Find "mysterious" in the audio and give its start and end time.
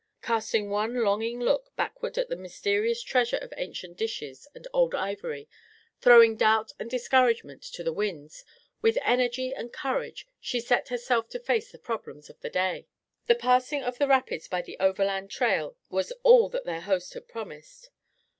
2.35-3.03